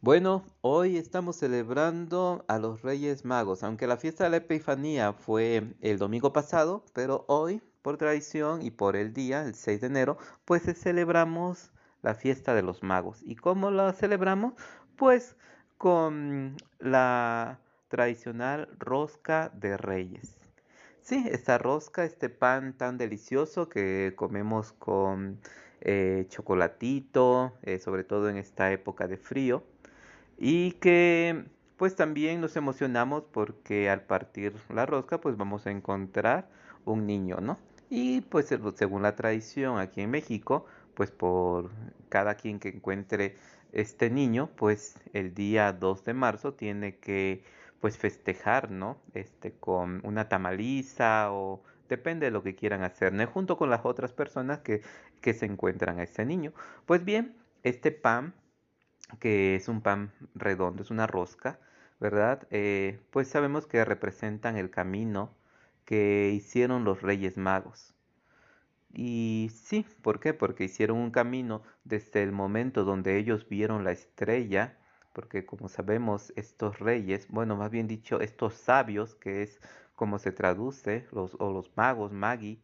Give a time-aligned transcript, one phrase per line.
[0.00, 5.74] Bueno, hoy estamos celebrando a los Reyes Magos, aunque la fiesta de la Epifanía fue
[5.80, 10.16] el domingo pasado, pero hoy, por tradición y por el día, el 6 de enero,
[10.44, 11.72] pues celebramos
[12.02, 13.22] la fiesta de los magos.
[13.24, 14.54] ¿Y cómo la celebramos?
[14.94, 15.34] Pues
[15.78, 17.58] con la
[17.88, 20.36] tradicional rosca de reyes.
[21.02, 25.40] Sí, esta rosca, este pan tan delicioso que comemos con
[25.80, 29.64] eh, chocolatito, eh, sobre todo en esta época de frío
[30.38, 31.44] y que
[31.76, 36.48] pues también nos emocionamos porque al partir la rosca pues vamos a encontrar
[36.84, 37.58] un niño, ¿no?
[37.90, 41.70] Y pues según la tradición aquí en México, pues por
[42.08, 43.36] cada quien que encuentre
[43.72, 47.42] este niño, pues el día 2 de marzo tiene que
[47.80, 48.98] pues festejar, ¿no?
[49.14, 53.26] Este con una tamaliza o depende de lo que quieran hacer, ¿no?
[53.26, 54.82] Junto con las otras personas que,
[55.20, 56.52] que se encuentran a ese niño.
[56.86, 58.34] Pues bien, este pan
[59.20, 61.58] que es un pan redondo, es una rosca,
[62.00, 62.46] ¿verdad?
[62.50, 65.34] Eh, pues sabemos que representan el camino
[65.84, 67.94] que hicieron los reyes magos.
[68.92, 70.34] Y sí, ¿por qué?
[70.34, 74.76] Porque hicieron un camino desde el momento donde ellos vieron la estrella,
[75.12, 79.60] porque como sabemos, estos reyes, bueno, más bien dicho, estos sabios, que es
[79.94, 82.62] como se traduce, los, o los magos, magi,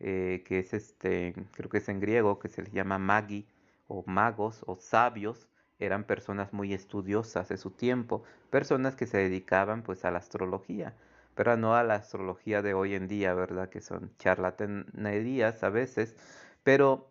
[0.00, 3.46] eh, que es este, creo que es en griego, que se les llama magi,
[3.88, 9.82] o magos, o sabios, eran personas muy estudiosas de su tiempo, personas que se dedicaban
[9.82, 10.96] pues a la astrología,
[11.34, 13.68] pero no a la astrología de hoy en día, ¿verdad?
[13.68, 16.16] Que son charlatanerías a veces,
[16.64, 17.10] pero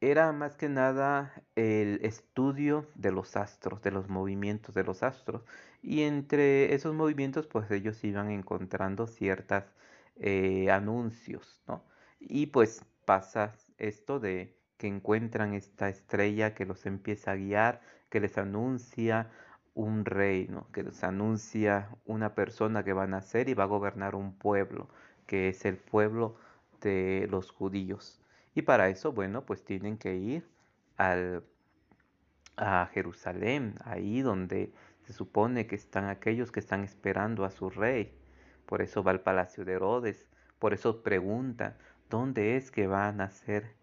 [0.00, 5.42] era más que nada el estudio de los astros, de los movimientos de los astros,
[5.82, 9.64] y entre esos movimientos pues ellos iban encontrando ciertos
[10.16, 11.84] eh, anuncios, ¿no?
[12.20, 18.20] Y pues pasa esto de que encuentran esta estrella que los empieza a guiar, que
[18.20, 19.30] les anuncia
[19.74, 24.14] un reino, que les anuncia una persona que va a nacer y va a gobernar
[24.14, 24.88] un pueblo,
[25.26, 26.36] que es el pueblo
[26.80, 28.20] de los judíos.
[28.54, 30.48] Y para eso, bueno, pues tienen que ir
[30.96, 31.44] al,
[32.56, 34.72] a Jerusalén, ahí donde
[35.04, 38.12] se supone que están aquellos que están esperando a su rey.
[38.66, 40.26] Por eso va al palacio de Herodes,
[40.58, 41.76] por eso pregunta,
[42.08, 43.74] ¿dónde es que va a nacer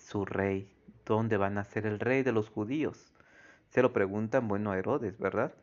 [0.00, 0.68] su rey,
[1.06, 3.12] ¿dónde va a nacer el rey de los judíos?
[3.70, 5.54] Se lo preguntan, bueno, a Herodes, ¿verdad?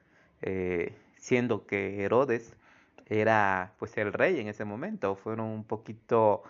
[0.42, 2.56] Eh, siendo que Herodes
[3.08, 6.44] era pues el rey en ese momento, fueron un poquito,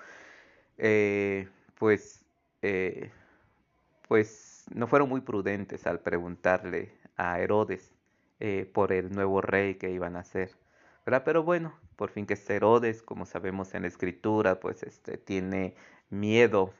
[0.77, 2.25] eh, pues,
[2.61, 3.11] eh,
[4.07, 7.93] pues no fueron muy prudentes al preguntarle a Herodes
[8.73, 10.51] por el nuevo rey que iban a ser.
[11.05, 11.23] ¿verdad?
[11.25, 15.73] Pero bueno, por fin que es Herodes, como sabemos en la escritura, pues este tiene
[16.09, 16.73] miedo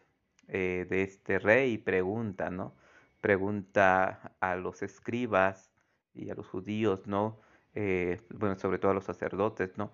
[0.48, 2.74] eh, de este rey pregunta, ¿no?
[3.22, 5.72] Pregunta a los escribas
[6.14, 7.40] y a los judíos, ¿no?
[7.76, 9.92] Eh, bueno, sobre todo a los sacerdotes, ¿no?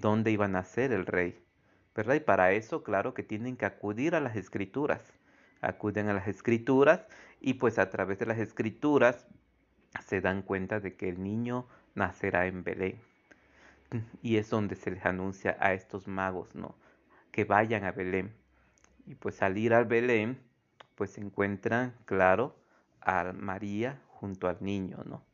[0.00, 1.42] ¿Dónde iba a nacer el rey?
[1.94, 2.14] ¿Verdad?
[2.14, 5.12] Y para eso, claro que tienen que acudir a las escrituras.
[5.60, 7.06] Acuden a las escrituras
[7.40, 9.26] y pues a través de las escrituras
[10.06, 13.00] se dan cuenta de que el niño nacerá en Belén.
[14.22, 16.74] Y es donde se les anuncia a estos magos, ¿no?
[17.30, 18.32] Que vayan a Belén
[19.06, 20.42] y pues al ir al Belén,
[20.94, 22.56] pues se encuentran, claro,
[23.00, 25.24] a María junto al niño, ¿no?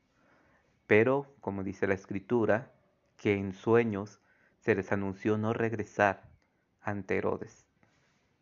[0.86, 2.72] Pero, como dice la escritura,
[3.16, 4.20] que en sueños
[4.60, 6.22] se les anunció no regresar
[6.80, 7.66] ante Herodes.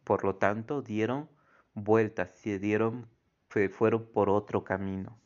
[0.05, 1.29] Por lo tanto, dieron
[1.75, 3.09] vueltas, se dieron,
[3.71, 5.19] fueron por otro camino.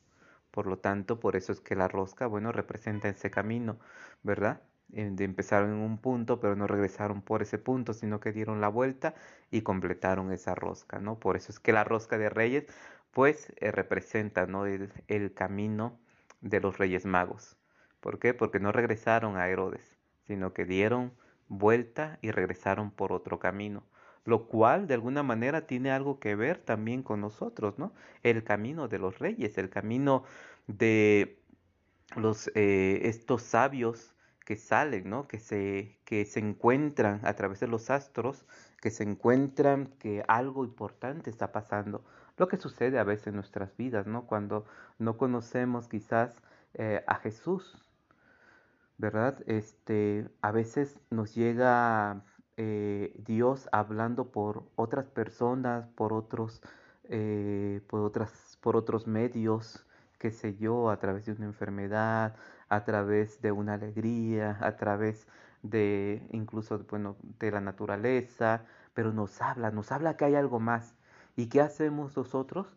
[0.51, 3.79] Por lo tanto, por eso es que la rosca, bueno, representa ese camino,
[4.23, 4.63] ¿verdad?
[4.93, 9.15] Empezaron en un punto, pero no regresaron por ese punto, sino que dieron la vuelta
[9.51, 11.19] y completaron esa rosca, ¿no?
[11.19, 12.67] Por eso es que la rosca de reyes,
[13.13, 14.67] pues, eh, representa, ¿no?
[14.67, 15.99] El, el, camino
[16.41, 17.57] de los reyes magos.
[18.01, 18.35] ¿Por qué?
[18.35, 21.13] Porque no regresaron a Herodes, sino que dieron
[21.49, 23.85] vuelta y regresaron por otro camino.
[24.25, 27.93] Lo cual, de alguna manera, tiene algo que ver también con nosotros, ¿no?
[28.23, 30.25] El camino de los reyes, el camino
[30.67, 31.41] de
[32.17, 34.15] los, eh, estos sabios
[34.51, 35.29] que salen, ¿no?
[35.29, 38.45] que, se, que se encuentran a través de los astros,
[38.81, 42.03] que se encuentran que algo importante está pasando.
[42.37, 44.27] Lo que sucede a veces en nuestras vidas, ¿no?
[44.27, 44.65] cuando
[44.99, 46.43] no conocemos quizás
[46.75, 47.79] eh, a Jesús,
[48.99, 49.39] ¿verdad?
[49.47, 52.25] Este, a veces nos llega
[52.57, 56.61] eh, Dios hablando por otras personas, por otros,
[57.05, 59.87] eh, por otras, por otros medios,
[60.21, 62.37] qué sé yo, a través de una enfermedad,
[62.69, 65.27] a través de una alegría, a través
[65.63, 68.65] de incluso bueno, de la naturaleza,
[68.95, 70.95] pero nos habla, nos habla que hay algo más.
[71.37, 72.77] ¿Y qué hacemos nosotros?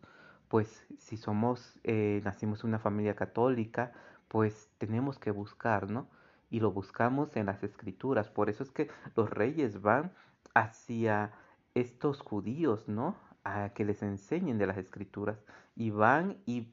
[0.54, 3.92] pues si somos, eh, nacimos en una familia católica,
[4.28, 6.08] pues tenemos que buscar, ¿no?
[6.48, 8.28] Y lo buscamos en las escrituras.
[8.30, 10.12] Por eso es que los reyes van
[10.54, 11.32] hacia
[11.74, 13.16] estos judíos, ¿no?
[13.42, 15.44] A que les enseñen de las escrituras.
[15.74, 16.72] Y van y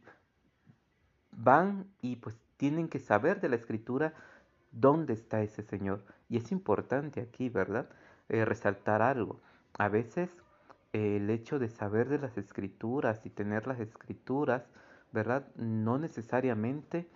[1.31, 4.13] van y pues tienen que saber de la escritura
[4.71, 6.03] dónde está ese Señor.
[6.29, 7.89] Y es importante aquí, ¿verdad?
[8.29, 9.41] Eh, resaltar algo.
[9.77, 10.35] A veces
[10.93, 14.63] el hecho de saber de las escrituras y tener las escrituras,
[15.11, 15.47] ¿verdad?
[15.55, 17.07] No necesariamente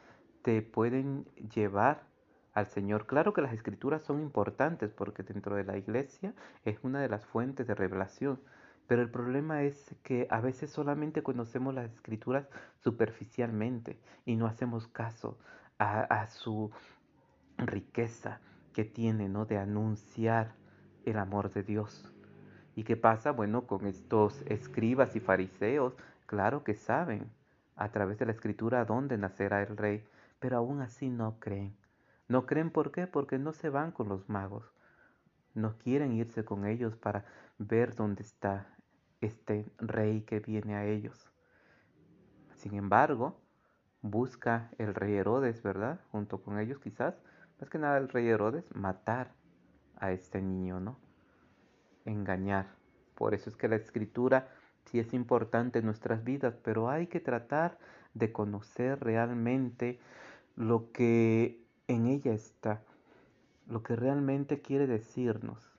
[0.41, 2.03] te pueden llevar
[2.53, 3.06] al Señor.
[3.06, 6.33] Claro que las escrituras son importantes porque dentro de la iglesia
[6.63, 8.39] es una de las fuentes de revelación,
[8.88, 12.48] pero el problema es que a veces solamente conocemos las escrituras
[12.84, 15.38] superficialmente y no hacemos caso
[15.80, 16.72] a, su
[17.58, 18.40] riqueza
[18.74, 19.46] que tiene, ¿no?
[19.46, 20.54] De anunciar
[21.04, 22.12] el amor de Dios.
[22.76, 23.32] ¿Y qué pasa?
[23.32, 25.96] Bueno, con estos escribas y fariseos,
[26.26, 27.30] claro que saben
[27.76, 30.04] a través de la escritura dónde nacerá el rey,
[30.40, 31.76] pero aún así no creen.
[32.28, 33.08] No creen por qué?
[33.08, 34.72] Porque no se van con los magos.
[35.54, 37.26] No quieren irse con ellos para
[37.58, 38.68] ver dónde está
[39.25, 41.30] este rey que viene a ellos.
[42.56, 43.39] Sin embargo,
[44.01, 46.00] busca el rey Herodes, ¿verdad?
[46.12, 47.16] Junto con ellos quizás,
[47.60, 49.33] más que nada el rey Herodes, matar
[49.98, 50.98] a este niño, ¿no?
[52.06, 52.68] engañar.
[53.16, 54.48] Por eso es que la escritura
[54.86, 57.77] sí es importante en nuestras vidas, pero hay que tratar
[58.13, 60.00] de conocer realmente
[60.56, 62.81] lo que en ella está,
[63.68, 65.72] lo que realmente quiere decirnos.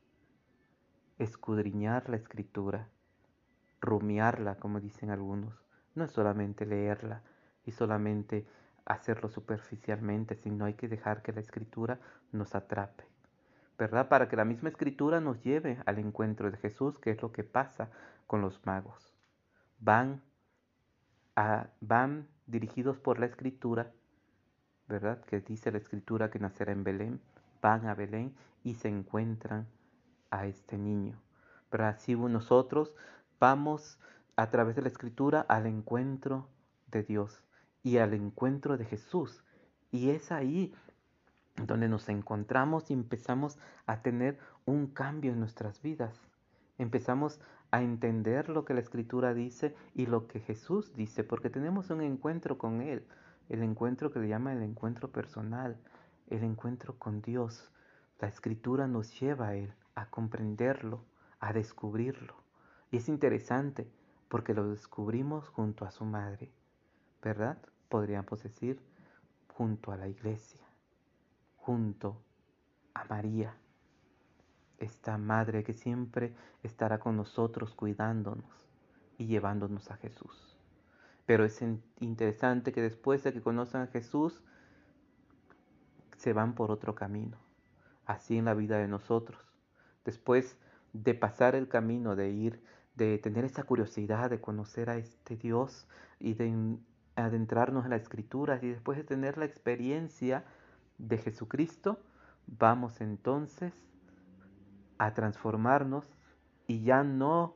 [1.18, 2.88] Escudriñar la escritura,
[3.86, 5.54] rumiarla, como dicen algunos.
[5.94, 7.22] No es solamente leerla
[7.64, 8.46] y solamente
[8.84, 11.98] hacerlo superficialmente, sino hay que dejar que la escritura
[12.32, 13.04] nos atrape.
[13.78, 14.08] ¿verdad?
[14.08, 17.44] Para que la misma escritura nos lleve al encuentro de Jesús, que es lo que
[17.44, 17.90] pasa
[18.26, 19.14] con los magos.
[19.78, 20.22] Van,
[21.34, 23.92] a, van dirigidos por la escritura,
[24.88, 25.22] ¿verdad?
[25.24, 27.20] Que dice la escritura que nacerá en Belén,
[27.60, 28.34] van a Belén
[28.64, 29.66] y se encuentran
[30.30, 31.20] a este niño.
[31.68, 32.94] Pero así nosotros
[33.38, 33.98] vamos
[34.36, 36.48] a través de la escritura al encuentro
[36.88, 37.42] de Dios
[37.82, 39.44] y al encuentro de Jesús.
[39.90, 40.74] Y es ahí
[41.56, 46.14] donde nos encontramos y empezamos a tener un cambio en nuestras vidas.
[46.78, 47.40] Empezamos
[47.70, 52.02] a entender lo que la escritura dice y lo que Jesús dice, porque tenemos un
[52.02, 53.06] encuentro con Él,
[53.48, 55.76] el encuentro que le llama el encuentro personal,
[56.28, 57.70] el encuentro con Dios.
[58.20, 61.04] La escritura nos lleva a Él, a comprenderlo,
[61.40, 62.45] a descubrirlo.
[62.90, 63.90] Y es interesante
[64.28, 66.50] porque lo descubrimos junto a su madre,
[67.22, 67.58] ¿verdad?
[67.88, 68.80] Podríamos decir,
[69.48, 70.66] junto a la iglesia
[71.66, 72.22] junto
[72.94, 73.52] a María,
[74.78, 78.68] esta madre que siempre estará con nosotros cuidándonos
[79.18, 80.56] y llevándonos a Jesús.
[81.26, 81.60] Pero es
[81.98, 84.44] interesante que después de que conozcan a Jesús,
[86.16, 87.36] se van por otro camino.
[88.04, 89.40] Así en la vida de nosotros.
[90.04, 90.56] Después
[91.02, 92.62] de pasar el camino, de ir,
[92.94, 95.86] de tener esa curiosidad de conocer a este Dios
[96.18, 96.78] y de
[97.14, 100.44] adentrarnos en la escritura y después de tener la experiencia
[100.98, 101.98] de Jesucristo,
[102.46, 103.74] vamos entonces
[104.98, 106.06] a transformarnos
[106.66, 107.54] y ya no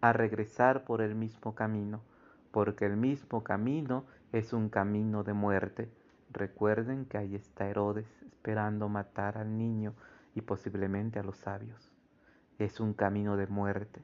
[0.00, 2.02] a regresar por el mismo camino,
[2.50, 5.90] porque el mismo camino es un camino de muerte.
[6.30, 9.94] Recuerden que ahí está Herodes esperando matar al niño
[10.34, 11.93] y posiblemente a los sabios.
[12.58, 14.02] Es un camino de muerte.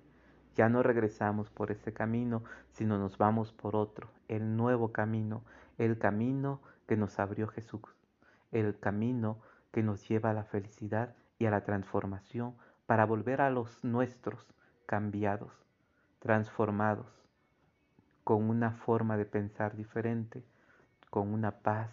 [0.57, 2.43] Ya no regresamos por ese camino,
[2.73, 5.43] sino nos vamos por otro, el nuevo camino,
[5.79, 7.83] el camino que nos abrió Jesús
[8.53, 9.39] el camino
[9.73, 12.55] que nos lleva a la felicidad y a la transformación
[12.87, 14.47] para volver a los nuestros
[14.87, 15.53] cambiados,
[16.19, 17.07] transformados,
[18.25, 20.45] con una forma de pensar diferente,
[21.09, 21.91] con una paz,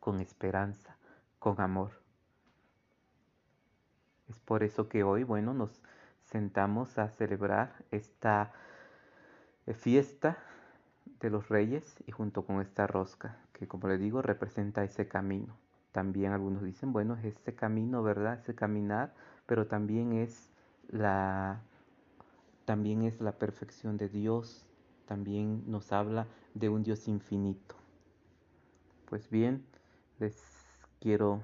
[0.00, 0.96] con esperanza,
[1.38, 2.01] con amor.
[4.32, 5.82] Es por eso que hoy, bueno, nos
[6.24, 8.50] sentamos a celebrar esta
[9.74, 10.38] fiesta
[11.20, 15.54] de los reyes y junto con esta rosca, que como le digo, representa ese camino.
[15.92, 18.38] También algunos dicen, bueno, es ese camino, ¿verdad?
[18.40, 19.12] Ese caminar,
[19.44, 20.50] pero también es
[20.88, 21.60] la
[22.64, 24.64] también es la perfección de Dios,
[25.04, 27.74] también nos habla de un Dios infinito.
[29.10, 29.62] Pues bien,
[30.18, 30.42] les
[31.00, 31.42] quiero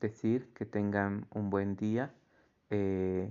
[0.00, 2.14] decir que tengan un buen día
[2.70, 3.30] eh,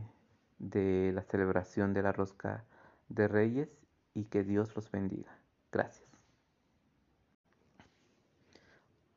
[0.59, 2.65] de la celebración de la rosca
[3.07, 3.69] de Reyes
[4.13, 5.37] y que Dios los bendiga.
[5.71, 6.09] Gracias.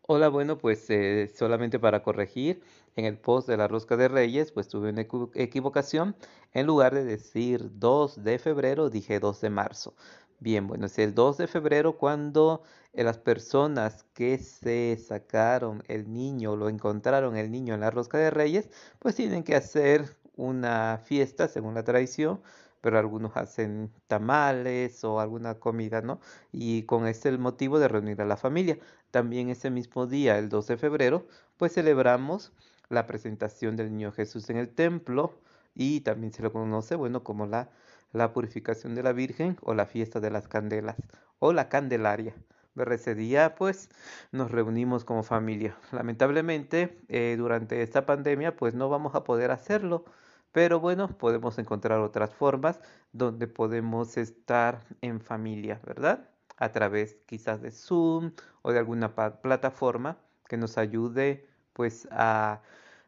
[0.05, 2.63] Hola, bueno, pues eh, solamente para corregir,
[2.97, 6.17] en el post de la rosca de Reyes, pues tuve una equivocación.
[6.53, 9.95] En lugar de decir 2 de febrero, dije 2 de marzo.
[10.43, 16.13] Bien, bueno, es el 2 de febrero cuando eh, las personas que se sacaron el
[16.13, 18.69] niño, lo encontraron el niño en la rosca de reyes,
[18.99, 22.43] pues tienen que hacer una fiesta según la tradición,
[22.81, 26.19] pero algunos hacen tamales o alguna comida, ¿no?
[26.51, 28.79] Y con este el motivo de reunir a la familia.
[29.13, 31.25] También ese mismo día, el 2 de febrero,
[31.57, 32.53] pues celebramos
[32.89, 35.41] la presentación del niño Jesús en el templo
[35.75, 37.71] y también se lo conoce, bueno, como la,
[38.13, 40.97] la purificación de la Virgen o la fiesta de las candelas
[41.39, 42.35] o la Candelaria.
[42.75, 43.15] Pero ese
[43.57, 43.91] pues
[44.33, 45.77] nos reunimos como familia.
[45.93, 50.05] Lamentablemente eh, durante esta pandemia pues no vamos a poder hacerlo
[50.53, 52.79] pero bueno, podemos encontrar otras formas
[53.13, 56.29] donde podemos estar en familia, ¿verdad?
[56.59, 62.61] A través quizás de Zoom o de alguna plataforma que nos ayude pues a,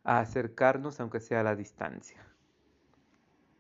[0.05, 2.25] a acercarnos aunque sea a la distancia.